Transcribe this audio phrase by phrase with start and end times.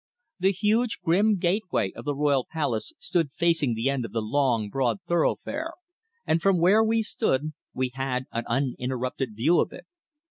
[0.39, 4.67] The huge grim gateway of the royal palace stood facing the end of the long,
[4.67, 5.73] broad thoroughfare,
[6.25, 9.85] and from where we stood we had an uninterrupted view of it.